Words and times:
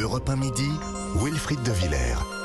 Europe 0.00 0.30
1 0.30 0.36
midi, 0.38 0.70
Wilfried 1.16 1.62
de 1.62 1.72
Villers. 1.72 2.39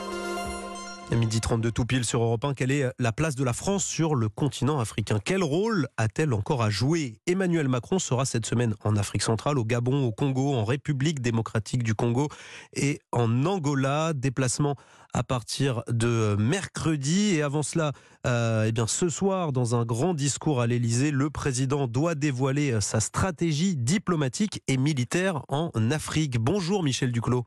Midi 1.11 1.39
32 1.39 1.71
tout 1.71 1.85
pile 1.85 2.03
sur 2.03 2.21
Europe 2.23 2.43
1, 2.43 2.53
quelle 2.55 2.71
est 2.71 2.91
la 2.99 3.11
place 3.11 3.35
de 3.35 3.43
la 3.43 3.53
France 3.53 3.85
sur 3.85 4.15
le 4.15 4.27
continent 4.27 4.79
africain? 4.79 5.19
Quel 5.23 5.43
rôle 5.43 5.87
a-t-elle 5.97 6.33
encore 6.33 6.61
à 6.61 6.69
jouer? 6.69 7.21
Emmanuel 7.27 7.69
Macron 7.69 7.99
sera 7.99 8.25
cette 8.25 8.45
semaine 8.45 8.75
en 8.83 8.95
Afrique 8.97 9.21
centrale, 9.21 9.57
au 9.57 9.63
Gabon, 9.63 10.05
au 10.05 10.11
Congo, 10.11 10.53
en 10.53 10.65
République 10.65 11.21
démocratique 11.21 11.83
du 11.83 11.93
Congo 11.93 12.27
et 12.73 12.99
en 13.11 13.45
Angola. 13.45 14.13
Déplacement 14.13 14.75
à 15.13 15.23
partir 15.23 15.83
de 15.87 16.35
mercredi. 16.37 17.35
Et 17.35 17.43
avant 17.43 17.63
cela, 17.63 17.93
euh, 18.27 18.65
eh 18.67 18.71
bien, 18.71 18.87
ce 18.87 19.07
soir, 19.07 19.53
dans 19.53 19.75
un 19.75 19.85
grand 19.85 20.15
discours 20.15 20.59
à 20.59 20.67
l'Elysée, 20.67 21.11
le 21.11 21.29
président 21.29 21.87
doit 21.87 22.15
dévoiler 22.15 22.81
sa 22.81 22.99
stratégie 22.99 23.77
diplomatique 23.77 24.61
et 24.67 24.77
militaire 24.77 25.43
en 25.47 25.71
Afrique. 25.91 26.39
Bonjour 26.39 26.83
Michel 26.83 27.11
Duclos. 27.11 27.45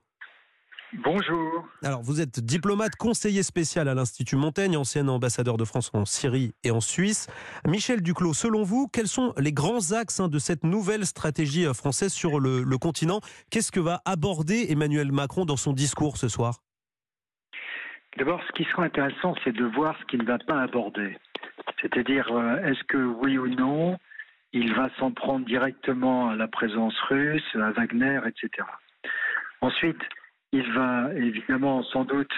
Bonjour. 0.95 1.68
Alors, 1.85 2.00
vous 2.03 2.22
êtes 2.22 2.40
diplomate 2.40 2.96
conseiller 2.96 3.43
spécial 3.43 3.89
à 3.89 3.94
l'Institut 3.94 4.36
Montaigne, 4.36 4.75
ancien 4.76 5.07
ambassadeur 5.08 5.58
de 5.58 5.64
France 5.67 5.90
en 5.93 6.07
Syrie 6.07 6.54
et 6.64 6.71
en 6.71 6.81
Suisse. 6.81 7.26
Michel 7.67 8.03
Duclos, 8.03 8.32
selon 8.32 8.62
vous, 8.62 8.89
quels 8.90 9.07
sont 9.07 9.35
les 9.36 9.53
grands 9.53 9.93
axes 9.93 10.21
hein, 10.21 10.29
de 10.29 10.39
cette 10.39 10.64
nouvelle 10.64 11.04
stratégie 11.04 11.67
euh, 11.67 11.75
française 11.75 12.12
sur 12.14 12.40
le, 12.40 12.62
le 12.62 12.79
continent? 12.79 13.21
Qu'est-ce 13.50 13.71
que 13.71 13.81
va 13.81 14.00
aborder 14.07 14.67
Emmanuel 14.71 15.12
Macron 15.12 15.45
dans 15.45 15.59
son 15.59 15.75
discours 15.75 16.17
ce 16.17 16.29
soir? 16.29 16.61
D'abord, 18.17 18.40
ce 18.48 18.53
qui 18.53 18.64
sera 18.70 18.84
intéressant, 18.84 19.34
c'est 19.45 19.53
de 19.53 19.67
voir 19.67 19.95
ce 20.00 20.07
qu'il 20.07 20.20
ne 20.20 20.26
va 20.26 20.39
pas 20.39 20.62
aborder. 20.62 21.18
C'est-à-dire, 21.82 22.32
euh, 22.32 22.64
est-ce 22.64 22.82
que 22.84 22.96
oui 22.96 23.36
ou 23.36 23.46
non, 23.46 23.98
il 24.54 24.75
va 24.75 24.89
s'en 24.98 25.12
prendre 25.12 25.45
directement 25.45 26.31
à 26.31 26.34
la 26.34 26.48
présence 26.48 26.98
russe, 27.11 27.45
à 27.54 27.73
Wagner, 27.73 28.20
etc. 28.26 28.67
Ensuite, 29.61 30.00
il 30.52 30.72
va 30.72 31.12
évidemment 31.14 31.82
sans 31.84 32.05
doute 32.05 32.33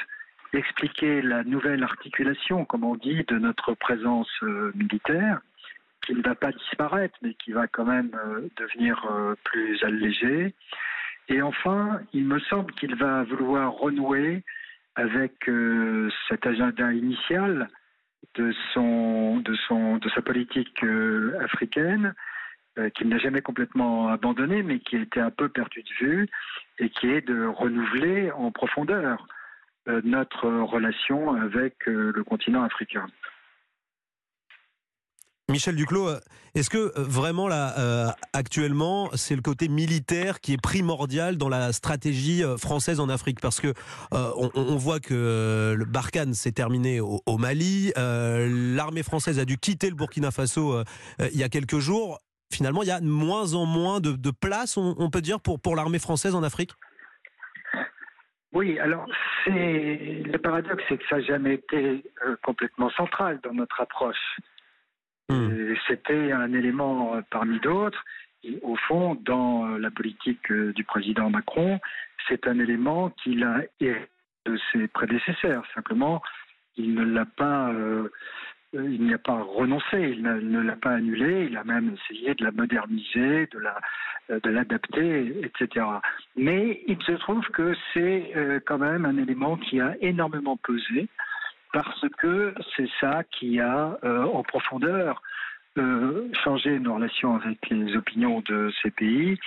expliquer 0.53 1.23
la 1.23 1.45
nouvelle 1.45 1.83
articulation, 1.83 2.65
comme 2.65 2.85
on 2.85 2.97
dit, 2.97 3.25
de 3.25 3.39
notre 3.39 3.75
présence 3.75 4.31
euh, 4.43 4.73
militaire, 4.75 5.41
qui 6.05 6.15
ne 6.15 6.23
va 6.23 6.35
pas 6.35 6.51
disparaître, 6.51 7.17
mais 7.23 7.35
qui 7.35 7.53
va 7.53 7.67
quand 7.69 7.85
même 7.85 8.11
euh, 8.15 8.49
devenir 8.57 9.05
euh, 9.11 9.35
plus 9.45 9.83
allégée. 9.85 10.55
Et 11.29 11.41
enfin, 11.43 12.01
il 12.13 12.25
me 12.25 12.41
semble 12.41 12.73
qu'il 12.73 12.97
va 12.97 13.23
vouloir 13.23 13.73
renouer 13.73 14.43
avec 14.97 15.49
cet 16.29 16.45
agenda 16.45 16.93
initial 16.93 17.69
de, 18.35 18.53
son, 18.75 19.39
de, 19.39 19.55
son, 19.69 19.99
de 19.99 20.09
sa 20.11 20.21
politique 20.23 20.85
africaine, 21.41 22.15
qu'il 22.95 23.09
n'a 23.09 23.19
jamais 23.19 23.43
complètement 23.43 24.09
abandonné, 24.09 24.63
mais 24.63 24.79
qui 24.79 24.97
a 24.97 25.01
été 25.01 25.21
un 25.21 25.31
peu 25.31 25.49
perdu 25.49 25.83
de 25.83 26.07
vue, 26.07 26.29
et 26.79 26.89
qui 26.89 27.09
est 27.09 27.21
de 27.21 27.47
renouveler 27.47 28.31
en 28.33 28.51
profondeur 28.51 29.27
euh, 29.89 30.03
notre 30.05 30.47
relation 30.47 31.33
avec 31.35 31.75
euh, 31.89 32.13
le 32.15 32.23
continent 32.23 32.63
africain. 32.63 33.07
Michel 35.49 35.75
Duclos, 35.75 36.07
euh, 36.07 36.21
est-ce 36.55 36.69
que 36.69 36.93
vraiment 37.01 37.49
là, 37.49 38.15
actuellement, 38.35 39.09
c'est 39.15 39.35
le 39.35 39.41
côté 39.41 39.69
militaire 39.69 40.41
qui 40.41 40.53
est 40.53 40.61
primordial 40.61 41.39
dans 41.39 41.49
la 41.49 41.73
stratégie 41.73 42.43
française 42.59 43.01
en 43.01 43.09
Afrique? 43.09 43.41
Parce 43.41 43.61
que 43.61 43.73
on, 44.13 44.77
voit 44.77 45.01
que 45.01 45.75
le 45.77 45.85
Barkhane 45.87 46.35
s'est 46.35 46.53
terminé 46.53 47.01
au, 47.01 47.39
Mali, 47.39 47.93
l'armée 47.97 49.03
française 49.03 49.39
a 49.39 49.45
dû 49.45 49.59
quitter 49.59 49.89
le 49.89 49.97
Burkina 49.97 50.31
Faso 50.31 50.83
il 51.21 51.39
y 51.39 51.45
a 51.45 51.49
quelques 51.49 51.79
jours 51.79 52.19
finalement, 52.53 52.83
il 52.83 52.89
y 52.89 52.93
a 52.93 53.01
de 53.01 53.07
moins 53.07 53.55
en 53.55 53.67
moins 53.67 54.01
de, 54.01 54.31
place, 54.31 54.77
on, 54.77 55.11
peut 55.11 55.21
dire, 55.21 55.41
pour, 55.41 55.61
pour 55.61 55.77
l'armée 55.77 55.99
française 55.99 56.35
en 56.35 56.43
Afrique? 56.43 56.73
Oui, 58.53 58.79
alors 58.81 59.07
c'est 59.45 60.23
le 60.25 60.39
paradoxe, 60.39 60.83
c'est 60.89 60.99
que 60.99 61.05
ça 61.09 61.17
n'a 61.17 61.23
jamais 61.23 61.55
été 61.55 62.05
euh, 62.27 62.35
complètement 62.43 62.91
central 62.91 63.39
dans 63.45 63.55
notre 63.55 63.81
approche. 63.81 64.41
Hmm. 65.29 65.75
C'était 65.87 66.33
un 66.33 66.53
élément 66.53 67.15
euh, 67.15 67.21
parmi 67.31 67.61
d'autres. 67.61 68.05
Et 68.43 68.59
au 68.63 68.75
fond, 68.75 69.15
dans 69.15 69.67
euh, 69.69 69.79
la 69.79 69.93
politique 69.93 70.53
du 70.53 70.83
président 70.83 71.31
Macron, 71.31 71.79
c'est 72.29 72.49
un 72.49 72.59
élément 72.59 73.11
qu'il 73.11 73.45
a 73.45 73.63
hérité 73.79 74.09
de 74.47 74.59
ses 74.73 74.89
prédécesseurs. 74.89 75.65
Simplement, 75.75 76.23
il 76.77 76.95
ne 76.95 77.05
l'a 77.05 77.27
pas 77.27 77.71
euh, 77.71 78.11
il 78.73 79.03
n'y 79.03 79.15
a 79.15 79.19
pas 79.19 79.43
renoncé, 79.43 79.99
il 79.99 80.23
ne 80.23 80.61
l'a 80.61 80.77
pas 80.77 80.93
annulé, 80.93 81.47
il 81.51 81.57
a 81.57 81.65
même 81.65 81.95
essayé 81.95 82.35
de 82.35 82.45
la 82.45 82.53
moderniser, 82.53 83.47
de 83.47 83.59
la 83.59 83.81
euh, 84.31 84.39
de 84.41 84.51
l'adapter, 84.51 85.35
etc. 85.43 85.87
Mais 86.37 86.83
il 86.87 87.03
se 87.03 87.13
trouve 87.13 87.45
que 87.49 87.75
c'est 87.93 88.33
euh, 88.37 88.61
quand 88.65 88.79
même 88.79 89.05
un 89.05 89.17
élément 89.17 89.57
qui 89.57 89.81
a 89.81 89.97
énormément 90.01 90.57
pesé 90.57 91.09
parce 91.73 92.05
que 92.19 92.55
c'est 92.77 92.89
ça 93.01 93.23
qui 93.25 93.61
a 93.61 93.97
en 94.03 94.43
profondeur 94.43 95.23
changé 96.43 96.81
nos 96.81 96.95
relations 96.97 97.37
avec 97.37 97.59
les 97.71 97.97
opinions 97.97 98.41
de 98.41 98.73
ces 98.83 98.91
pays. 98.91 99.39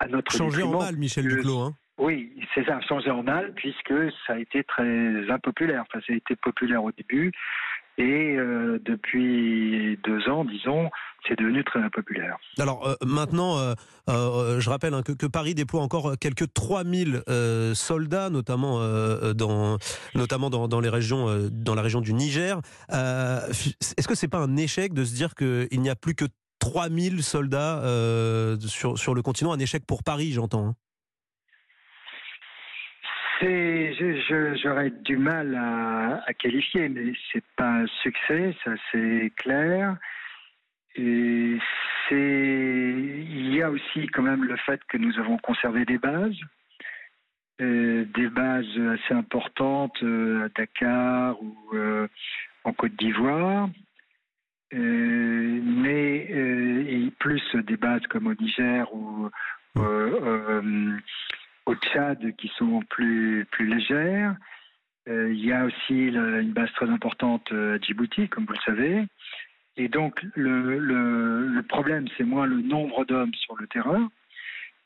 À 0.00 0.08
notre 0.08 0.32
changé 0.32 0.64
en 0.64 0.76
mal, 0.80 0.96
Michel 0.96 1.28
Duclos. 1.28 1.60
Hein 1.60 1.74
oui, 1.98 2.32
c'est 2.54 2.64
ça, 2.64 2.80
changé 2.80 3.10
en 3.10 3.22
mal, 3.22 3.52
puisque 3.54 3.94
ça 4.26 4.32
a 4.32 4.38
été 4.38 4.64
très 4.64 5.30
impopulaire. 5.30 5.82
Enfin, 5.82 6.00
ça 6.04 6.12
a 6.12 6.16
été 6.16 6.34
populaire 6.34 6.82
au 6.82 6.90
début, 6.90 7.30
et 7.98 8.36
euh, 8.36 8.80
depuis 8.84 9.98
deux 10.04 10.28
ans, 10.28 10.44
disons, 10.44 10.88
c'est 11.28 11.38
devenu 11.38 11.62
très 11.62 11.80
impopulaire. 11.80 12.36
Alors 12.58 12.86
euh, 12.86 12.94
maintenant, 13.04 13.58
euh, 14.08 14.60
je 14.60 14.70
rappelle 14.70 14.94
hein, 14.94 15.02
que, 15.02 15.26
Paris 15.26 15.54
déploie 15.54 15.82
encore 15.82 16.18
quelques 16.18 16.52
3000 16.52 17.22
soldats, 17.74 18.30
notamment, 18.30 18.80
dans, 19.34 19.78
notamment 20.14 20.50
dans, 20.50 20.80
les 20.80 20.88
régions, 20.88 21.48
dans 21.50 21.74
la 21.74 21.82
région 21.82 22.00
du 22.00 22.14
Niger. 22.14 22.60
Est-ce 22.90 24.08
que 24.08 24.14
c'est 24.14 24.28
pas 24.28 24.38
un 24.38 24.56
échec 24.56 24.94
de 24.94 25.04
se 25.04 25.14
dire 25.14 25.34
qu'il 25.34 25.80
n'y 25.80 25.90
a 25.90 25.96
plus 25.96 26.14
que 26.14 26.24
3000 26.60 27.22
soldats 27.22 27.82
sur, 28.60 28.98
sur 28.98 29.14
le 29.14 29.22
continent? 29.22 29.52
Un 29.52 29.58
échec 29.58 29.84
pour 29.86 30.02
Paris, 30.02 30.32
j'entends. 30.32 30.68
Hein 30.68 30.74
j'aurais 34.62 34.90
du 34.90 35.16
mal 35.16 35.54
à, 35.54 36.32
qualifier, 36.34 36.88
mais 36.88 37.12
c'est 37.32 37.44
pas 37.56 37.80
un 37.80 37.86
succès, 38.02 38.54
ça 38.64 38.72
c'est 38.90 39.32
clair. 39.36 39.96
Il 40.96 41.60
y 43.54 43.62
a 43.62 43.70
aussi 43.70 44.06
quand 44.08 44.22
même 44.22 44.44
le 44.44 44.56
fait 44.56 44.80
que 44.88 44.96
nous 44.98 45.18
avons 45.18 45.38
conservé 45.38 45.84
des 45.84 45.98
bases, 45.98 46.36
euh, 47.60 48.04
des 48.14 48.28
bases 48.28 48.78
assez 48.94 49.14
importantes 49.14 50.02
euh, 50.02 50.46
à 50.46 50.48
Dakar 50.48 51.42
ou 51.42 51.56
euh, 51.74 52.08
en 52.64 52.72
Côte 52.72 52.96
d'Ivoire, 52.96 53.68
mais 54.72 56.28
plus 57.18 57.42
des 57.66 57.76
bases 57.76 58.06
comme 58.08 58.26
au 58.26 58.34
Niger 58.34 58.92
ou 58.94 59.30
au 61.72 61.76
Tchad 61.76 62.36
qui 62.36 62.48
sont 62.58 62.82
plus, 62.90 63.46
légères. 63.58 64.36
Euh, 65.08 65.32
il 65.32 65.44
y 65.44 65.52
a 65.52 65.64
aussi 65.64 66.08
une 66.08 66.52
base 66.52 66.70
très 66.72 66.88
importante 66.88 67.50
euh, 67.52 67.76
à 67.76 67.78
Djibouti, 67.80 68.28
comme 68.28 68.44
vous 68.44 68.52
le 68.52 68.58
savez. 68.64 69.04
Et 69.76 69.88
donc, 69.88 70.22
le, 70.34 71.60
problème, 71.62 72.06
c'est 72.16 72.24
moins 72.24 72.46
le 72.46 72.60
nombre 72.60 73.04
d'hommes 73.04 73.34
sur 73.34 73.56
le 73.56 73.66
terrain 73.66 74.10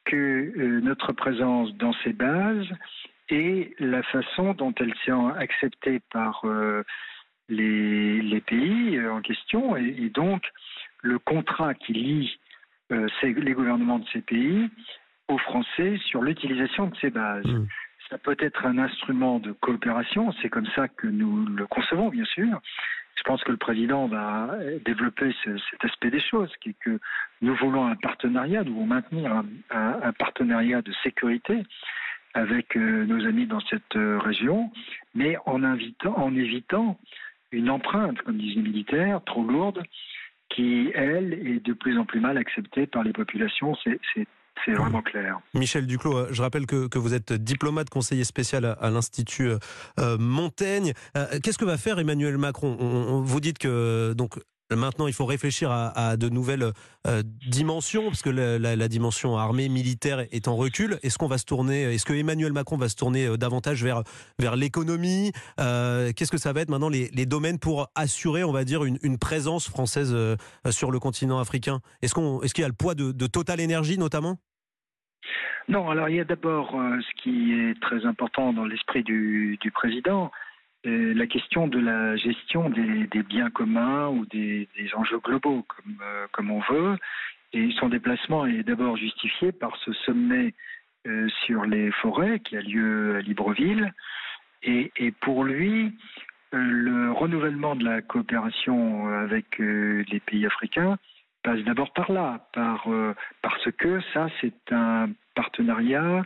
que 0.05 0.17
euh, 0.17 0.81
notre 0.81 1.13
présence 1.13 1.75
dans 1.75 1.93
ces 2.05 2.13
bases 2.13 2.69
et 3.29 3.75
la 3.81 4.03
façon 4.05 4.55
dont 4.55 4.73
elles 4.79 4.95
sont 5.05 5.29
acceptées 5.31 6.01
par 6.13 6.45
les, 7.49 8.41
pays 8.47 9.01
en 9.09 9.21
question. 9.21 9.77
Et, 9.77 10.11
donc, 10.11 10.45
le 11.03 11.19
contrat 11.19 11.75
qui 11.75 11.93
lie 11.93 12.39
les 12.89 13.53
gouvernements 13.53 13.99
de 13.99 14.07
ces 14.13 14.21
pays 14.21 14.71
aux 15.29 15.39
Français 15.39 15.99
sur 16.07 16.23
l'utilisation 16.23 16.87
de 16.87 16.97
ces 16.97 17.11
bases. 17.11 17.45
Mmh. 17.45 17.67
Ça 18.11 18.19
peut 18.19 18.37
être 18.39 18.65
un 18.65 18.79
instrument 18.79 19.41
de 19.41 19.53
coopération, 19.53 20.33
c'est 20.41 20.49
comme 20.49 20.67
ça 20.77 20.87
que 20.87 21.09
nous 21.09 21.47
le 21.47 21.67
concevons, 21.67 22.09
bien 22.09 22.25
sûr. 22.25 22.61
Je 23.17 23.23
pense 23.25 23.43
que 23.43 23.51
le 23.51 23.57
président 23.57 24.07
va 24.07 24.57
développer 24.85 25.35
cet 25.43 25.85
aspect 25.85 26.11
des 26.11 26.21
choses, 26.21 26.53
qui 26.61 26.71
est 26.71 26.77
que 26.79 27.01
nous 27.41 27.55
voulons 27.57 27.87
un 27.87 27.97
partenariat, 27.97 28.63
nous 28.63 28.75
voulons 28.75 28.87
maintenir 28.87 29.43
un, 29.71 30.13
partenariat 30.13 30.83
de 30.83 30.93
sécurité 31.03 31.63
avec 32.35 32.77
euh, 32.77 33.07
nos 33.07 33.27
amis 33.27 33.47
dans 33.47 33.61
cette 33.61 33.97
euh, 33.97 34.19
région, 34.19 34.71
mais 35.15 35.39
en, 35.47 35.63
invitant, 35.65 36.15
en 36.19 36.37
évitant 36.37 36.99
une 37.51 37.71
empreinte, 37.71 38.21
comme 38.23 38.37
disent 38.37 38.57
les 38.57 38.63
militaires, 38.63 39.23
trop 39.25 39.43
lourde, 39.43 39.83
qui, 40.51 40.93
elle, 40.95 41.33
est 41.33 41.65
de 41.65 41.73
plus 41.73 41.99
en 41.99 42.05
plus 42.05 42.21
mal 42.21 42.37
acceptée 42.37 42.87
par 42.87 43.03
les 43.03 43.13
populations. 43.13 43.75
C'est 43.83 44.27
c'est 44.65 44.73
vraiment 44.73 45.03
clair. 45.03 45.39
Michel 45.55 45.87
Duclos, 45.87 46.17
euh, 46.17 46.29
je 46.31 46.43
rappelle 46.43 46.67
que, 46.67 46.99
vous 46.99 47.15
êtes 47.15 47.33
diplomate 47.33 47.91
conseiller 47.91 48.25
spécial 48.25 48.65
à, 48.65 48.91
l'Institut 48.91 49.49
euh, 49.49 49.59
euh, 50.01 50.17
Montaigne. 50.19 50.93
Qu'est-ce 51.43 51.59
que 51.59 51.65
va 51.65 51.79
faire 51.79 51.99
Emmanuel 51.99 52.39
Macron? 52.39 52.77
On, 52.81 53.21
Vous 53.21 53.41
dites 53.41 53.59
que 53.59 54.13
donc 54.17 54.39
Maintenant, 54.75 55.07
il 55.07 55.13
faut 55.13 55.27
réfléchir 55.27 55.71
à, 55.71 56.17
de 56.17 56.29
nouvelles 56.29 56.73
euh, 57.07 57.23
dimensions, 57.49 58.07
parce 58.07 58.23
que 58.23 58.31
la, 58.31 58.89
dimension 58.89 59.37
armée, 59.37 59.69
militaire 59.69 60.21
est 60.33 60.49
en 60.49 60.57
recul. 60.57 60.99
Est-ce 61.05 61.19
qu'on 61.19 61.29
va 61.29 61.39
se 61.39 61.45
tourner, 61.45 61.95
est-ce 61.95 62.05
que 62.05 62.13
Emmanuel 62.13 62.53
Macron 62.53 62.77
va 62.77 62.89
se 62.89 62.97
tourner 62.97 63.27
euh, 63.27 63.37
davantage 63.37 63.85
vers, 63.85 64.03
vers 64.41 64.57
l'économie 64.57 65.31
euh, 65.61 66.11
Qu'est-ce 66.17 66.33
que 66.33 66.39
ça 66.39 66.53
va 66.53 66.63
être 66.63 66.69
maintenant 66.69 66.89
les, 66.89 67.27
domaines 67.27 67.61
pour 67.61 67.89
assurer, 67.95 68.43
on 68.43 68.53
va 68.53 68.65
dire, 68.65 68.85
une, 68.85 69.19
présence 69.19 69.69
française 69.69 70.17
sur 70.71 70.91
le 70.91 70.99
continent 70.99 71.39
africain? 71.39 71.81
Est-ce 72.03 72.15
qu'on, 72.15 72.43
est-ce 72.43 72.53
qu'il 72.53 72.63
y 72.63 72.65
a 72.65 72.69
le 72.69 72.75
poids 72.75 72.95
de, 72.95 73.27
Total 73.27 73.61
Énergie 73.61 73.99
notamment? 73.99 74.37
Non, 75.69 75.91
alors 75.91 76.09
il 76.09 76.17
y 76.17 76.21
a 76.21 76.25
d'abord 76.25 76.71
ce 76.73 77.23
qui 77.23 77.53
est 77.53 77.81
très 77.81 78.05
important 78.05 78.53
dans 78.53 78.65
l'esprit 78.65 79.03
du 79.03 79.73
président, 79.75 80.31
la 80.87 81.27
question 81.27 81.67
de 81.67 81.79
la 81.79 82.17
gestion 82.17 82.71
des, 82.71 83.23
biens 83.23 83.51
communs 83.51 84.09
ou 84.09 84.25
des, 84.27 84.69
enjeux 84.95 85.19
globaux, 85.19 85.65
comme, 85.69 85.99
euh, 86.03 86.27
comme, 86.33 86.51
on 86.51 86.61
veut. 86.61 86.97
Et 87.53 87.71
son 87.79 87.89
déplacement 87.89 88.47
est 88.47 88.63
d'abord 88.63 88.97
justifié 88.97 89.53
par 89.53 89.77
ce 89.85 89.93
sommet 89.93 90.55
euh, 91.07 91.29
sur 91.45 91.65
les 91.65 91.91
forêts 91.91 92.41
qui 92.41 92.57
a 92.57 92.61
lieu 92.61 93.17
à 93.17 93.21
Libreville. 93.21 93.93
Et, 94.63 94.91
pour 95.21 95.45
lui, 95.45 95.93
euh, 96.55 96.59
le 96.59 97.13
renouvellement 97.13 97.77
de 97.77 97.85
la 97.85 98.03
coopération 98.03 99.09
avec 99.09 99.59
les 99.59 100.21
pays 100.25 100.47
africains 100.47 100.99
passe 101.43 101.61
d'abord 101.61 101.93
par 101.93 102.11
là, 102.11 102.49
par, 102.53 102.89
parce 103.43 103.71
que 103.79 104.01
ça, 104.13 104.29
c'est 104.41 104.73
un 104.73 105.11
partenariat 105.37 106.25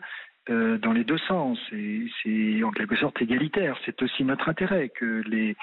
euh, 0.50 0.79
dans 0.79 0.93
les 0.93 1.05
deux 1.05 1.19
sens. 1.29 1.58
Et 1.73 2.06
c'est 2.23 2.62
en 2.62 2.70
quelque 2.70 2.97
sorte 2.97 3.20
égalitaire. 3.23 3.76
C'est 3.85 4.00
aussi 4.02 4.25
notre 4.25 4.49
intérêt 4.49 4.88
que 4.88 5.23
les 5.26 5.56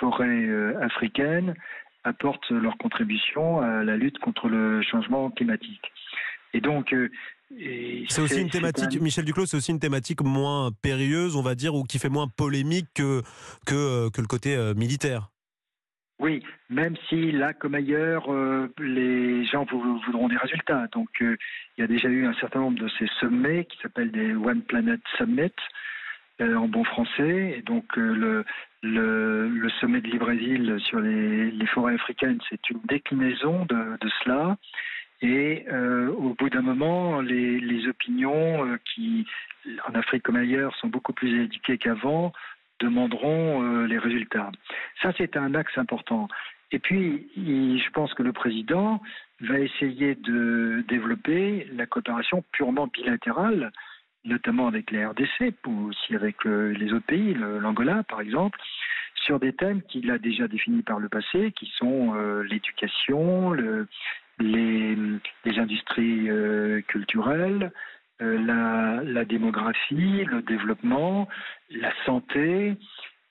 forêts 0.00 0.26
euh, 0.26 0.78
africaines 0.80 1.54
apportent 2.04 2.50
leur 2.50 2.76
contribution 2.78 3.60
à 3.60 3.84
la 3.84 3.96
lutte 3.96 4.18
contre 4.18 4.48
le 4.48 4.82
changement 4.82 5.30
climatique. 5.30 5.92
Et 6.52 6.60
donc, 6.60 6.92
euh, 6.92 7.10
c'est 8.08 8.20
aussi 8.20 8.40
une 8.40 8.50
thématique, 8.50 9.00
Michel 9.00 9.24
Duclos, 9.24 9.46
c'est 9.46 9.56
aussi 9.56 9.70
une 9.70 9.78
thématique 9.78 10.22
moins 10.22 10.70
périlleuse, 10.82 11.36
on 11.36 11.42
va 11.42 11.54
dire, 11.54 11.74
ou 11.74 11.84
qui 11.84 11.98
fait 11.98 12.08
moins 12.08 12.26
polémique 12.26 12.86
que, 12.94 13.22
que, 13.66 14.10
que 14.10 14.20
le 14.20 14.26
côté 14.26 14.56
militaire. 14.74 15.30
Oui, 16.24 16.42
même 16.70 16.96
si 17.10 17.32
là, 17.32 17.52
comme 17.52 17.74
ailleurs, 17.74 18.32
euh, 18.32 18.72
les 18.78 19.44
gens 19.44 19.66
voudront 19.66 20.26
des 20.26 20.38
résultats. 20.38 20.86
Donc, 20.92 21.10
euh, 21.20 21.36
il 21.76 21.82
y 21.82 21.84
a 21.84 21.86
déjà 21.86 22.08
eu 22.08 22.24
un 22.24 22.32
certain 22.40 22.60
nombre 22.60 22.78
de 22.78 22.88
ces 22.98 23.06
sommets 23.20 23.66
qui 23.66 23.76
s'appellent 23.82 24.10
des 24.10 24.34
One 24.34 24.62
Planet 24.62 25.02
Summit 25.18 25.52
euh, 26.40 26.56
en 26.56 26.66
bon 26.66 26.82
français. 26.82 27.56
Et 27.58 27.60
donc, 27.60 27.84
le, 27.96 28.42
sommet 29.80 30.00
de 30.00 30.08
l'Ibrésil 30.08 30.78
sur 30.80 30.98
les, 30.98 31.66
forêts 31.66 31.96
africaines, 31.96 32.40
c'est 32.48 32.70
une 32.70 32.80
déclinaison 32.88 33.66
de, 33.66 34.08
cela. 34.22 34.56
Et 35.20 35.66
au 36.16 36.34
bout 36.38 36.48
d'un 36.48 36.62
moment, 36.62 37.20
les 37.20 37.86
opinions 37.86 38.78
qui, 38.94 39.26
en 39.86 39.94
Afrique 39.94 40.22
comme 40.22 40.36
ailleurs, 40.36 40.74
sont 40.76 40.88
beaucoup 40.88 41.12
plus 41.12 41.44
éduquées 41.44 41.76
qu'avant, 41.76 42.32
demanderont 42.80 43.62
euh, 43.62 43.86
les 43.86 43.98
résultats. 43.98 44.50
Ça, 45.02 45.12
c'est 45.16 45.36
un 45.36 45.54
axe 45.54 45.76
important. 45.78 46.28
Et 46.72 46.78
puis, 46.78 47.28
je 47.36 47.90
pense 47.90 48.14
que 48.14 48.22
le 48.22 48.32
président 48.32 49.00
va 49.40 49.58
essayer 49.58 50.14
de 50.16 50.84
développer 50.88 51.68
la 51.72 51.86
coopération 51.86 52.42
purement 52.52 52.88
bilatérale, 52.88 53.70
notamment 54.24 54.66
avec 54.66 54.90
les 54.90 55.04
RDC, 55.04 55.54
ou 55.66 55.88
aussi 55.88 56.16
avec 56.16 56.46
euh, 56.46 56.72
les 56.72 56.92
autres 56.92 57.06
pays, 57.06 57.34
l'Angola 57.34 58.02
par 58.04 58.20
exemple, 58.20 58.58
sur 59.24 59.38
des 59.38 59.52
thèmes 59.52 59.82
qu'il 59.82 60.10
a 60.10 60.18
déjà 60.18 60.48
définis 60.48 60.82
par 60.82 60.98
le 60.98 61.08
passé, 61.08 61.52
qui 61.52 61.70
sont 61.76 62.14
euh, 62.16 62.42
l'éducation, 62.42 63.52
le, 63.52 63.86
les, 64.40 64.96
industries 65.44 66.28
culturelles, 66.88 67.70
la, 68.38 69.02
la, 69.04 69.24
démographie, 69.24 70.24
le 70.24 70.42
développement, 70.42 71.28
la 71.70 71.92
santé 72.04 72.76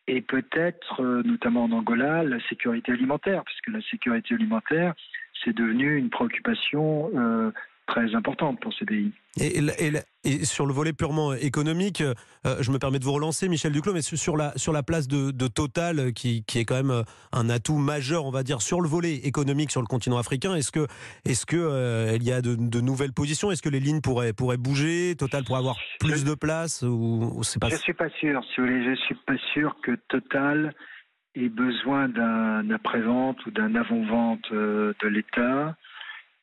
et 0.08 0.22
peut-être, 0.22 1.02
euh, 1.02 1.24
notamment 1.24 1.64
en 1.64 1.72
Angola, 1.72 2.24
la 2.24 2.40
sécurité 2.50 2.92
alimentaire, 2.92 3.44
puisque 3.46 3.68
la 3.68 3.82
sécurité 3.90 4.36
alimentaire, 4.36 4.94
c'est 5.44 5.56
devenu 5.56 5.98
une 5.98 6.10
préoccupation 6.10 7.10
euh, 7.16 7.52
très 7.88 8.16
importante 8.16 8.60
pour 8.60 8.74
ces 8.74 8.86
pays. 8.86 9.12
Et, 9.40 9.60
et, 10.24 10.46
sur 10.46 10.66
le 10.66 10.74
volet 10.74 10.94
purement 10.94 11.34
économique, 11.34 12.02
euh, 12.02 12.56
je 12.62 12.72
me 12.72 12.78
permets 12.78 13.00
de 13.00 13.04
vous 13.04 13.14
relancer, 13.14 13.50
Michel 13.50 13.72
Duclos, 13.72 13.94
mais 13.94 14.02
sur 14.02 14.38
la, 14.38 14.54
sur 14.58 14.74
la 14.74 14.84
place 14.84 15.08
de, 15.08 15.32
Total, 15.48 16.00
euh, 16.00 16.12
qui, 16.12 16.44
qui, 16.46 16.60
est 16.60 16.66
quand 16.66 16.76
même 16.76 16.92
euh, 16.92 17.04
un 17.32 17.50
atout 17.50 17.78
majeur, 17.78 18.26
on 18.26 18.32
va 18.32 18.44
dire, 18.44 18.62
sur 18.62 18.80
le 18.80 18.88
volet 18.88 19.16
économique 19.16 19.72
sur 19.72 19.82
le 19.82 19.88
continent 19.88 20.18
africain, 20.18 20.56
est-ce 20.56 20.72
que 20.72 20.88
est-ce 21.26 21.46
que 21.46 22.16
il 22.16 22.24
y 22.24 22.32
a 22.32 22.42
de, 22.42 22.82
nouvelles 22.82 23.14
positions? 23.14 23.52
Est-ce 23.52 23.62
que 23.62 23.70
les 23.70 23.80
lignes 23.80 24.02
pourraient, 24.02 24.34
pourraient 24.34 24.58
bouger? 24.58 25.16
Total 25.16 25.44
pourrait 25.44 25.60
avoir 25.60 25.78
plus 26.00 26.24
de 26.24 26.34
place 26.36 26.84
ou, 26.84 27.42
c'est 27.44 27.60
pas... 27.60 27.70
Je 27.70 27.76
suis 27.76 27.94
pas 27.94 28.10
sûr. 28.10 28.44
Si 28.46 28.62
vous 28.62 28.68
voulez, 28.68 28.84
je 28.84 28.96
suis 29.02 29.16
pas 29.16 29.38
sûr 29.54 29.76
que 29.84 29.92
Total 30.10 30.74
ait 31.36 31.50
besoin 31.50 32.08
d'un 32.08 32.70
après-vente 32.70 33.44
ou 33.46 33.52
d'un 33.52 33.76
avant-vente 33.76 34.52
de 34.52 35.08
l'État. 35.08 35.76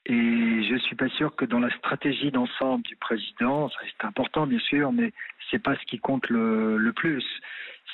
Et 0.06 0.62
je 0.64 0.76
suis 0.76 0.96
pas 0.96 1.08
sûr 1.10 1.36
que 1.36 1.44
dans 1.44 1.60
la 1.60 1.70
stratégie 1.76 2.30
d'ensemble 2.30 2.82
du 2.84 2.96
président, 2.96 3.68
c'est 3.68 4.06
important 4.06 4.46
bien 4.46 4.58
sûr, 4.58 4.92
mais 4.92 5.12
c'est 5.50 5.62
pas 5.62 5.76
ce 5.76 5.84
qui 5.84 5.98
compte 5.98 6.28
le, 6.30 6.92
plus. 6.96 7.24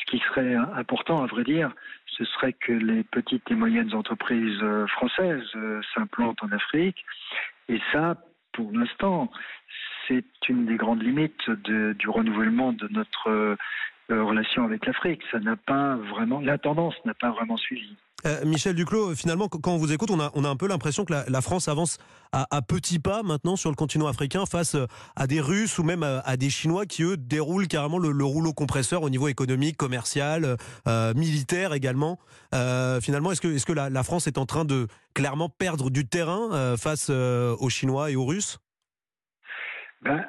Ce 0.00 0.10
qui 0.10 0.18
serait 0.18 0.54
important, 0.54 1.22
à 1.22 1.26
vrai 1.26 1.42
dire, 1.42 1.72
ce 2.06 2.24
serait 2.24 2.52
que 2.52 2.72
les 2.72 3.02
petites 3.02 3.50
et 3.50 3.54
moyennes 3.54 3.92
entreprises 3.94 4.60
euh, 4.62 4.86
françaises 4.86 5.48
euh, 5.56 5.80
s'implantent 5.94 6.42
en 6.42 6.52
Afrique. 6.52 7.04
Et 7.68 7.80
ça, 7.92 8.16
pour 8.52 8.70
l'instant, 8.72 9.30
c'est 10.06 10.24
une 10.48 10.66
des 10.66 10.76
grandes 10.76 11.02
limites 11.02 11.50
du 11.50 12.08
renouvellement 12.08 12.72
de 12.72 12.88
notre 12.88 13.28
euh, 13.28 13.56
relation 14.08 14.64
avec 14.64 14.86
l'Afrique. 14.86 15.22
Ça 15.32 15.40
n'a 15.40 15.56
pas 15.56 15.96
vraiment, 15.96 16.40
la 16.40 16.58
tendance 16.58 16.94
n'a 17.04 17.14
pas 17.14 17.30
vraiment 17.30 17.56
suivi. 17.56 17.96
Euh, 18.26 18.44
Michel 18.44 18.74
Duclos, 18.74 19.14
finalement, 19.14 19.48
quand 19.48 19.72
on 19.72 19.76
vous 19.76 19.92
écoute, 19.92 20.10
on 20.10 20.18
a, 20.20 20.48
un 20.48 20.56
peu 20.56 20.66
l'impression 20.66 21.04
que 21.04 21.12
la, 21.12 21.40
France 21.40 21.68
avance 21.68 21.98
à, 22.32 22.60
petits 22.60 22.98
pas 22.98 23.22
maintenant 23.22 23.54
sur 23.54 23.70
le 23.70 23.76
continent 23.76 24.08
africain 24.08 24.46
face 24.46 24.74
euh, 24.74 24.86
à 25.14 25.26
des 25.26 25.40
Russes 25.40 25.78
ou 25.78 25.84
même 25.84 26.02
à, 26.02 26.36
des 26.36 26.50
Chinois 26.50 26.86
qui, 26.86 27.04
eux, 27.04 27.16
déroulent 27.16 27.68
carrément 27.68 27.98
le, 27.98 28.24
rouleau 28.24 28.52
compresseur 28.52 29.02
au 29.02 29.10
niveau 29.10 29.28
économique, 29.28 29.76
commercial, 29.76 30.56
euh, 30.88 31.14
militaire 31.14 31.72
également. 31.72 32.18
finalement, 32.52 33.30
est-ce 33.30 33.40
que, 33.40 33.64
que 33.64 33.72
la, 33.72 34.02
France 34.02 34.26
est 34.26 34.38
en 34.38 34.46
train 34.46 34.64
de 34.64 34.88
clairement 35.14 35.48
perdre 35.48 35.90
du 35.90 36.06
terrain 36.06 36.76
face 36.76 37.10
aux 37.10 37.68
Chinois 37.68 38.10
et 38.10 38.16
aux 38.16 38.24
Russes? 38.24 38.58
Ben, 40.02 40.24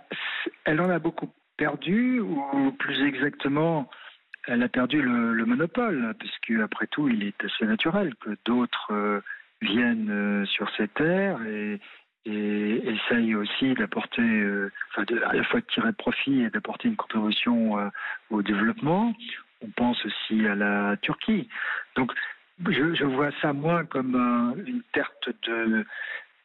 Elle 0.66 0.82
en 0.82 0.90
a 0.90 1.00
beaucoup 1.00 1.30
perdu, 1.58 2.20
ou 2.20 2.72
plus 2.78 3.08
exactement, 3.08 3.89
elle 4.48 4.63
a 4.63 4.70
perdu 4.70 5.01
le, 5.01 5.46
monopole, 5.46 6.16
puisque 6.20 6.60
après 6.62 6.88
tout, 6.88 7.10
il 7.10 7.24
est 7.24 7.44
assez 7.44 7.66
naturel 7.66 8.16
que 8.16 8.32
d'autres 8.46 8.92
euh, 8.92 9.22
viennent 9.62 10.10
euh, 10.10 10.46
sur 10.46 10.70
ces 10.75 10.88
terres 10.88 11.42
et, 11.46 11.80
et 12.25 12.89
essayent 12.89 13.36
aussi 13.36 13.74
d'apporter, 13.74 14.22
euh, 14.22 14.72
enfin 14.89 15.06
à 15.25 15.34
la 15.34 15.44
fois 15.44 15.60
de 15.60 15.66
tirer 15.66 15.94
profit 15.94 16.42
et 16.42 16.50
d'apporter 16.50 16.88
une 16.88 16.96
contribution 16.96 17.92
au 18.30 18.42
développement. 18.42 19.13
On 19.62 19.70
pense 19.70 20.04
aussi 20.06 20.46
à 20.48 20.56
la 20.56 20.96
Turquie. 21.01 21.50
Donc, 21.96 22.12
je, 22.68 23.04
vois 23.06 23.32
ça 23.42 23.54
moins 23.54 23.86
comme 23.86 24.16
une 24.66 24.82
perte 24.94 25.30
de 25.48 25.86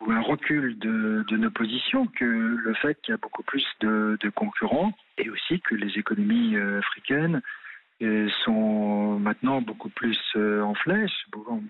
ou 0.01 0.11
un 0.11 0.21
recul 0.21 0.77
de, 0.81 1.25
de, 1.29 1.37
nos 1.37 1.51
positions 1.51 2.09
que 2.09 2.25
le 2.25 2.75
fait 2.75 3.01
qu'il 3.03 3.13
y 3.13 3.15
a 3.15 3.19
beaucoup 3.19 3.45
plus 3.45 3.65
de 3.81 4.29
concurrents 4.35 4.93
et 5.17 5.31
aussi 5.31 5.61
que 5.61 5.77
les 5.77 5.97
économies 5.97 6.57
africaines 6.57 7.41
sont 8.45 9.19
maintenant 9.19 9.61
beaucoup 9.61 9.89
plus 9.89 10.19
euh, 10.37 10.63
en 10.63 10.75
flèche, 10.75 11.27
beaucoup, 11.31 11.61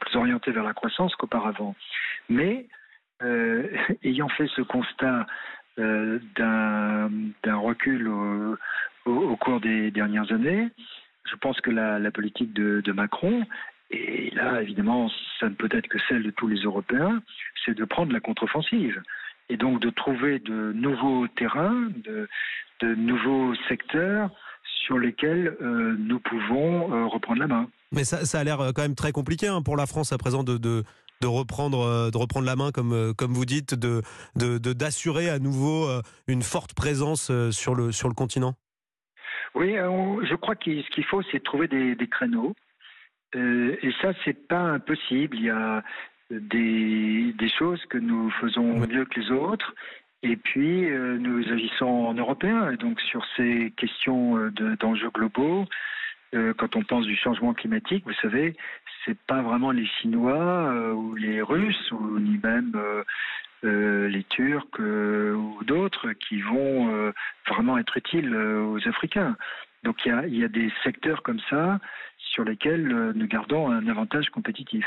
plus 0.00 0.16
orientés 0.16 0.50
vers 0.50 0.64
la 0.64 0.74
croissance 0.74 1.14
qu'auparavant. 1.16 1.74
Mais 2.28 2.66
euh, 3.22 3.68
ayant 4.04 4.28
fait 4.28 4.48
ce 4.48 4.62
constat 4.62 5.26
euh, 5.78 6.18
d'un 6.36 7.56
recul 7.56 8.08
au, 8.08 9.36
cours 9.36 9.60
des 9.60 9.90
dernières 9.90 10.30
années, 10.32 10.68
je 11.30 11.36
pense 11.36 11.60
que 11.60 11.70
la, 11.70 12.10
politique 12.10 12.52
de, 12.52 12.92
Macron, 12.92 13.46
et 13.90 14.30
là 14.34 14.62
évidemment 14.62 15.10
ça 15.38 15.48
ne 15.48 15.54
peut 15.54 15.68
être 15.70 15.88
que 15.88 15.98
celle 16.08 16.22
de 16.22 16.30
tous 16.30 16.48
les 16.48 16.60
Européens, 16.62 17.22
c'est 17.64 17.74
de 17.74 17.84
prendre 17.84 18.12
la 18.12 18.20
contre-offensive 18.20 19.00
et 19.48 19.56
donc 19.56 19.80
de 19.80 19.90
trouver 19.90 20.38
de 20.38 20.72
nouveaux 20.72 21.26
terrains, 21.28 21.88
de 22.04 22.94
nouveaux 22.94 23.54
secteurs 23.68 24.30
sur 24.90 24.98
lesquels 24.98 25.56
euh, 25.60 25.96
nous 25.98 26.18
pouvons 26.20 26.92
euh, 26.92 27.06
reprendre 27.06 27.40
la 27.40 27.46
main. 27.46 27.68
Mais 27.92 28.04
ça, 28.04 28.38
a 28.38 28.44
l'air 28.44 28.60
euh, 28.60 28.72
quand 28.72 28.82
même 28.82 28.94
très 28.94 29.12
compliqué 29.12 29.46
hein, 29.46 29.62
pour 29.62 29.76
la 29.76 29.86
France 29.86 30.12
à 30.12 30.18
présent 30.18 30.42
de, 30.42 30.56
de, 30.58 30.82
reprendre, 31.24 32.10
de 32.10 32.16
reprendre 32.16 32.46
la 32.46 32.56
main, 32.56 32.72
comme, 32.72 33.14
comme 33.14 33.32
vous 33.32 33.44
dites, 33.44 33.74
de, 33.74 34.02
d'assurer 34.34 35.28
à 35.28 35.38
nouveau 35.38 35.88
une 36.26 36.42
forte 36.42 36.74
présence 36.74 37.30
sur 37.50 37.74
le, 37.74 37.92
sur 37.92 38.08
le 38.08 38.14
continent. 38.14 38.54
Oui, 39.54 39.74
je 39.74 40.34
crois 40.36 40.54
que 40.54 40.82
ce 40.82 40.90
qu'il 40.90 41.04
faut, 41.04 41.22
c'est 41.30 41.42
trouver 41.42 41.68
des, 41.68 42.08
créneaux 42.08 42.54
Euh, 43.36 43.76
et 43.82 43.92
ça, 44.00 44.12
c'est 44.24 44.48
pas 44.48 44.60
impossible. 44.60 45.36
Il 45.36 45.44
y 45.44 45.50
a 45.50 45.82
des, 46.30 47.32
des 47.32 47.48
choses 47.58 47.84
que 47.86 47.98
nous 47.98 48.30
faisons 48.40 48.78
mieux 48.86 49.04
que 49.04 49.20
les 49.20 49.30
autres. 49.30 49.74
Et 50.22 50.36
puis, 50.36 50.90
euh, 50.90 51.16
nous 51.18 51.50
agissons 51.50 51.86
en 51.86 52.14
européen. 52.14 52.70
Et 52.70 52.76
donc, 52.76 53.00
sur 53.00 53.24
ces 53.36 53.72
questions 53.76 54.36
euh, 54.36 54.50
d'enjeux 54.78 55.10
globaux, 55.10 55.64
euh, 56.34 56.52
quand 56.54 56.76
on 56.76 56.82
pense 56.82 57.06
du 57.06 57.16
changement 57.16 57.54
climatique, 57.54 58.04
vous 58.06 58.14
savez, 58.20 58.54
c'est 59.04 59.18
pas 59.18 59.40
vraiment 59.40 59.70
les 59.70 59.86
Chinois 59.86 60.74
ou 60.92 61.14
les 61.14 61.40
Russes 61.40 61.90
ou 61.90 62.18
ni 62.20 62.38
même 62.42 62.72
les 63.62 64.24
Turcs 64.24 64.78
ou 64.78 65.64
d'autres 65.64 66.12
qui 66.12 66.42
vont 66.42 67.12
vraiment 67.48 67.78
être 67.78 67.96
utiles 67.96 68.36
aux 68.36 68.86
Africains. 68.86 69.36
Donc 69.84 70.04
il 70.04 70.10
y, 70.10 70.12
a, 70.12 70.26
il 70.26 70.36
y 70.36 70.44
a 70.44 70.48
des 70.48 70.70
secteurs 70.84 71.22
comme 71.22 71.40
ça 71.48 71.80
sur 72.18 72.44
lesquels 72.44 73.12
nous 73.14 73.26
gardons 73.26 73.70
un 73.70 73.88
avantage 73.88 74.28
compétitif. 74.28 74.84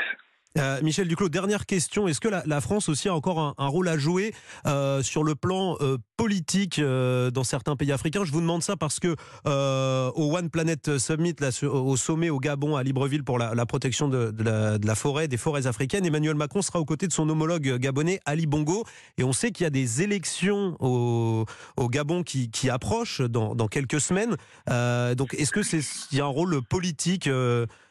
Euh, 0.56 0.80
Michel 0.82 1.08
Duclos, 1.08 1.28
dernière 1.28 1.66
question. 1.66 2.06
Est-ce 2.06 2.20
que 2.20 2.28
la, 2.28 2.60
France 2.60 2.88
aussi 2.88 3.08
a 3.08 3.14
encore 3.14 3.54
un, 3.58 3.66
rôle 3.66 3.88
à 3.88 3.98
jouer 3.98 4.32
euh, 4.66 5.02
sur 5.02 5.24
le 5.24 5.34
plan 5.34 5.76
euh, 5.80 5.98
politique 6.24 6.80
dans 6.80 7.44
certains 7.44 7.76
pays 7.76 7.92
africains 7.92 8.24
Je 8.24 8.32
vous 8.32 8.40
demande 8.40 8.62
ça 8.62 8.76
parce 8.76 8.98
que 8.98 9.14
au 9.44 10.36
One 10.36 10.48
Planet 10.48 10.96
Summit, 10.96 11.34
au 11.62 11.96
sommet 11.98 12.30
au 12.30 12.40
Gabon, 12.40 12.76
à 12.76 12.82
Libreville, 12.82 13.24
pour 13.24 13.38
la, 13.38 13.66
protection 13.66 14.08
de, 14.08 14.32
la, 14.42 14.94
forêt, 14.94 15.28
des 15.28 15.36
forêts 15.36 15.66
africaines, 15.66 16.06
Emmanuel 16.06 16.34
Macron 16.34 16.62
sera 16.62 16.80
aux 16.80 16.86
côtés 16.86 17.08
de 17.08 17.12
son 17.12 17.28
homologue 17.28 17.76
gabonais, 17.76 18.20
Ali 18.24 18.46
Bongo. 18.46 18.84
Et 19.18 19.24
on 19.24 19.34
sait 19.34 19.50
qu'il 19.50 19.64
y 19.64 19.66
a 19.66 19.70
des 19.70 20.00
élections 20.00 20.78
au, 20.80 21.44
Gabon 21.90 22.22
qui, 22.22 22.70
approchent 22.70 23.20
dans, 23.20 23.68
quelques 23.68 24.00
semaines. 24.00 24.36
donc, 24.66 25.34
est-ce 25.34 25.50
que 25.50 25.62
c'est 25.62 25.82
y 26.12 26.20
a 26.22 26.24
un 26.24 26.28
rôle 26.28 26.62
politique 26.62 27.28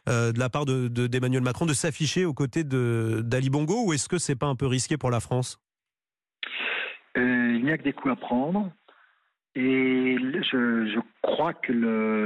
euh, 0.09 0.33
de 0.33 0.39
la 0.39 0.49
part 0.49 0.65
d'Emmanuel 0.65 1.39
de, 1.41 1.45
Macron 1.45 1.65
de 1.65 1.73
s'afficher 1.73 2.25
aux 2.25 2.33
côtés 2.33 2.63
d'Ali 2.63 3.49
Bongo 3.49 3.85
ou 3.85 3.93
est-ce 3.93 4.09
que 4.09 4.17
c'est 4.17 4.35
pas 4.35 4.47
un 4.47 4.55
peu 4.55 4.67
risqué 4.67 4.97
pour 4.97 5.11
la 5.11 5.19
France? 5.19 5.59
Euh, 7.17 7.53
Il 7.55 7.63
n'y 7.63 7.71
a 7.71 7.77
que 7.77 7.83
des 7.83 7.93
coups 7.93 8.13
à 8.13 8.15
prendre. 8.15 8.71
Et 9.55 10.17
je, 10.19 10.99
crois 11.21 11.53
que 11.53 11.71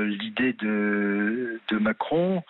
l'idée 0.06 0.53
de, 0.53 1.60
Macron, 1.72 2.41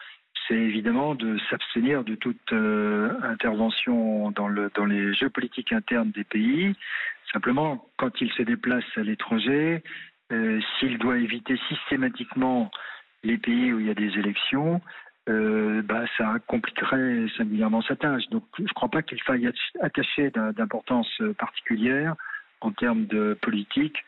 c'est 0.48 0.56
évidemment 0.56 1.15
de 1.15 1.38
s'abstenir 1.50 2.03
de 2.03 2.15
toute 2.15 2.53
euh, 2.53 3.12
intervention 3.24 4.32
dans, 4.32 4.48
le, 4.48 4.72
dans 4.75 4.86
les 4.86 5.13
jeux 5.15 5.29
politiques 5.29 5.74
internes 5.74 6.12
des 6.12 6.24
pays. 6.24 6.75
Simplement, 7.34 7.89
quand 7.98 8.22
il 8.22 8.32
se 8.34 8.44
déplace 8.44 8.86
à 8.96 9.01
l'étranger, 9.01 9.84
s'il 10.79 10.98
doit 10.98 11.17
éviter 11.17 11.58
systématiquement 11.70 12.70
les 13.24 13.38
pays 13.38 13.74
où 13.74 13.79
il 13.79 13.88
y 13.88 13.89
a 13.89 13.94
des 13.94 14.17
élections, 14.20 14.82
euh, 15.30 15.82
bah, 15.82 16.06
ça 16.18 16.36
compliquerait 16.48 17.26
singulièrement 17.38 17.82
sa 17.82 17.96
tâche. 17.96 18.28
Donc 18.30 18.44
je 18.58 18.64
ne 18.64 18.68
crois 18.70 18.90
pas 18.90 19.02
qu'il 19.02 19.22
faille 19.24 19.50
attacher 19.82 20.32
d'importance 20.32 21.10
particulière 21.38 22.16
en 22.62 22.72
termes 22.72 23.06
de 23.06 23.38
politique 23.42 24.04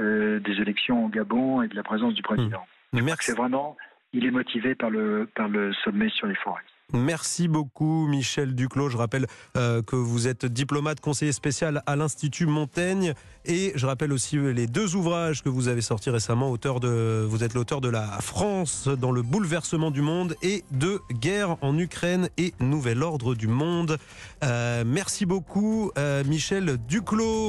euh, 0.00 0.38
des 0.40 0.52
élections 0.60 1.06
au 1.06 1.08
Gabon 1.08 1.62
et 1.62 1.68
de 1.68 1.74
la 1.74 1.82
présence 1.82 2.14
du 2.14 2.22
président. 2.22 2.64
Mmh. 2.92 3.08
C'est 3.20 3.36
vraiment, 3.36 3.76
il 4.12 4.24
est 4.24 4.30
motivé 4.30 4.76
par 4.76 4.90
le, 4.90 5.28
par 5.34 5.48
le 5.48 5.72
sommet 5.72 6.08
sur 6.10 6.28
les 6.28 6.36
forêts. 6.36 6.62
Merci 6.94 7.48
beaucoup 7.48 8.06
Michel 8.06 8.54
Duclos. 8.54 8.88
Je 8.88 8.96
rappelle 8.96 9.26
euh, 9.58 9.82
que 9.82 9.94
vous 9.94 10.26
êtes 10.26 10.46
diplomate 10.46 11.00
conseiller 11.00 11.32
spécial 11.32 11.82
à 11.84 11.96
l'Institut 11.96 12.46
Montaigne 12.46 13.12
et 13.44 13.72
je 13.74 13.86
rappelle 13.86 14.10
aussi 14.10 14.38
les 14.38 14.66
deux 14.66 14.96
ouvrages 14.96 15.42
que 15.42 15.50
vous 15.50 15.68
avez 15.68 15.82
sortis 15.82 16.08
récemment. 16.08 16.50
Auteur 16.50 16.80
de, 16.80 17.26
vous 17.28 17.44
êtes 17.44 17.52
l'auteur 17.52 17.82
de 17.82 17.90
La 17.90 18.06
France 18.22 18.88
dans 18.88 19.12
le 19.12 19.20
bouleversement 19.20 19.90
du 19.90 20.00
monde 20.00 20.34
et 20.40 20.64
de 20.70 21.00
Guerre 21.12 21.56
en 21.62 21.78
Ukraine 21.78 22.30
et 22.38 22.54
Nouvel 22.58 23.02
ordre 23.02 23.34
du 23.34 23.48
monde. 23.48 23.98
Euh, 24.42 24.82
merci 24.86 25.26
beaucoup 25.26 25.92
euh, 25.98 26.24
Michel 26.24 26.78
Duclos. 26.88 27.46